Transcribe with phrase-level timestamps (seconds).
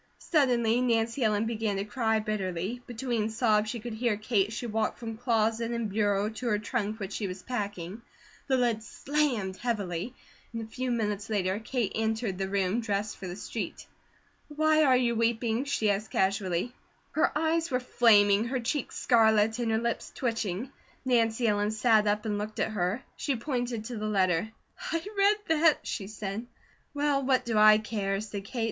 [0.17, 4.65] Suddenly Nancy Ellen began to cry bitterly; between sobs she could hear Kate as she
[4.65, 8.01] walked from closet and bureau to her trunk which she was packing.
[8.47, 10.15] The lid slammed heavily
[10.53, 13.85] and a few minutes later Kate entered the room dressed for the street.
[14.47, 16.73] "Why are you weeping?" she asked casually.
[17.11, 20.71] Her eyes were flaming, her cheeks scarlet, and her lips twitching.
[21.05, 23.03] Nancy Ellen sat up and looked at her.
[23.17, 24.51] She pointed to the letter:
[24.91, 26.47] "I read that," she said.
[26.91, 28.59] "Well, what do I care?" said Kate.